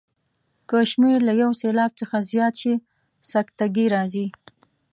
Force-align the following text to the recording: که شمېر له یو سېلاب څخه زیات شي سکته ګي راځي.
که 0.69 0.77
شمېر 0.91 1.19
له 1.27 1.33
یو 1.41 1.51
سېلاب 1.61 1.91
څخه 1.99 2.17
زیات 2.31 2.53
شي 2.61 2.73
سکته 3.31 3.65
ګي 3.75 3.85
راځي. 3.95 4.27